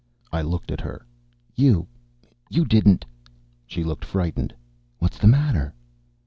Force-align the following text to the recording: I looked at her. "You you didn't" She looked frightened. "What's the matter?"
I 0.33 0.41
looked 0.41 0.71
at 0.71 0.81
her. 0.81 1.05
"You 1.55 1.87
you 2.49 2.65
didn't" 2.65 3.05
She 3.67 3.83
looked 3.83 4.03
frightened. 4.03 4.51
"What's 4.97 5.19
the 5.19 5.27
matter?" 5.27 5.75